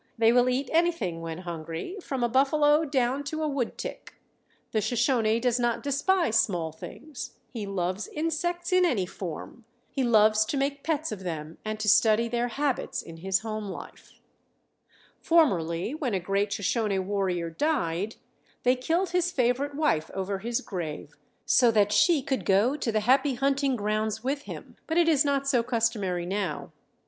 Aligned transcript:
They 0.17 0.31
will 0.33 0.49
eat 0.49 0.67
anything 0.73 1.21
when 1.21 1.37
hungry, 1.41 1.97
from 2.01 2.23
a 2.23 2.27
buffalo 2.27 2.85
down 2.85 3.23
to 3.25 3.43
a 3.43 3.47
woodtick. 3.47 4.15
The 4.71 4.81
Shoshone 4.81 5.39
does 5.39 5.59
not 5.59 5.83
despise 5.83 6.39
small 6.39 6.71
things. 6.71 7.35
He 7.51 7.67
loves 7.67 8.07
insects 8.07 8.73
in 8.73 8.83
any 8.83 9.05
form. 9.05 9.63
He 9.91 10.03
loves 10.03 10.43
to 10.45 10.57
make 10.57 10.81
pets 10.83 11.11
of 11.11 11.19
them 11.19 11.59
and 11.63 11.79
to 11.79 11.87
study 11.87 12.27
their 12.27 12.47
habits 12.47 13.03
in 13.03 13.17
his 13.17 13.41
home 13.41 13.65
life. 13.69 14.13
[Illustration: 14.21 14.21
THE 15.21 15.35
HOME 15.35 15.37
CIRCLE.] 15.37 15.49
Formerly, 15.53 15.93
when 15.93 16.13
a 16.15 16.19
great 16.19 16.51
Shoshone 16.51 16.97
warrior 16.97 17.51
died, 17.51 18.15
they 18.63 18.75
killed 18.75 19.11
his 19.11 19.31
favorite 19.31 19.75
wife 19.75 20.09
over 20.15 20.39
his 20.39 20.61
grave, 20.61 21.15
so 21.45 21.69
that 21.69 21.91
she 21.91 22.23
could 22.23 22.43
go 22.45 22.75
to 22.75 22.91
the 22.91 23.01
happy 23.01 23.35
hunting 23.35 23.75
grounds 23.75 24.23
with 24.23 24.41
him, 24.45 24.77
but 24.87 24.97
it 24.97 25.07
is 25.07 25.23
not 25.23 25.47
so 25.47 25.61
customary 25.61 26.25
now. 26.25 26.71